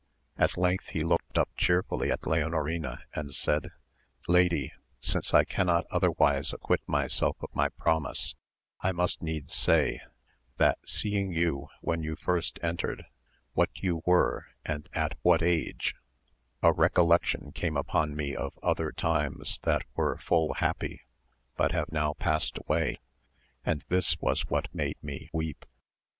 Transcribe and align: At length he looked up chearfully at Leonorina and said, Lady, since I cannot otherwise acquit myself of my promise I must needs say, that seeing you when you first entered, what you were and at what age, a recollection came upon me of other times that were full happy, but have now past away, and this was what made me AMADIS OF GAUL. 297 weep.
At 0.35 0.57
length 0.57 0.87
he 0.89 1.03
looked 1.03 1.37
up 1.37 1.49
chearfully 1.55 2.11
at 2.11 2.25
Leonorina 2.25 3.03
and 3.13 3.35
said, 3.35 3.69
Lady, 4.27 4.73
since 4.99 5.31
I 5.31 5.43
cannot 5.43 5.85
otherwise 5.91 6.51
acquit 6.53 6.81
myself 6.89 7.37
of 7.39 7.49
my 7.53 7.69
promise 7.69 8.33
I 8.79 8.93
must 8.93 9.21
needs 9.21 9.53
say, 9.53 10.01
that 10.57 10.79
seeing 10.87 11.31
you 11.33 11.67
when 11.81 12.01
you 12.01 12.15
first 12.15 12.57
entered, 12.63 13.05
what 13.53 13.69
you 13.75 14.01
were 14.03 14.47
and 14.65 14.89
at 14.93 15.19
what 15.21 15.43
age, 15.43 15.93
a 16.63 16.73
recollection 16.73 17.51
came 17.51 17.77
upon 17.77 18.15
me 18.15 18.35
of 18.35 18.57
other 18.63 18.91
times 18.91 19.59
that 19.65 19.83
were 19.93 20.17
full 20.17 20.55
happy, 20.55 21.01
but 21.57 21.73
have 21.73 21.91
now 21.91 22.13
past 22.13 22.57
away, 22.65 22.97
and 23.63 23.85
this 23.89 24.17
was 24.19 24.47
what 24.49 24.73
made 24.73 24.95
me 25.03 25.29
AMADIS 25.29 25.29
OF 25.29 25.31
GAUL. 25.31 25.31
297 25.31 25.37
weep. 25.37 25.65